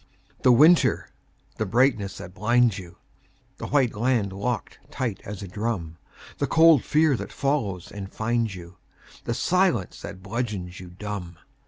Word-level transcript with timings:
The 0.41 0.51
winter! 0.51 1.09
the 1.57 1.65
brightness 1.67 2.17
that 2.17 2.33
blinds 2.33 2.79
you, 2.79 2.97
The 3.57 3.67
white 3.67 3.93
land 3.93 4.33
locked 4.33 4.79
tight 4.89 5.21
as 5.25 5.43
a 5.43 5.47
drum, 5.47 5.99
The 6.39 6.47
cold 6.47 6.83
fear 6.83 7.15
that 7.15 7.31
follows 7.31 7.91
and 7.91 8.11
finds 8.11 8.55
you, 8.55 8.77
The 9.25 9.35
silence 9.35 10.01
that 10.01 10.23
bludgeons 10.23 10.79
you 10.79 10.89
dumb. 10.89 11.37